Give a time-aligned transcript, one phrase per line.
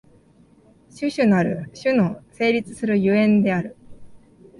[0.99, 3.75] 種々なる種の成立する所以である。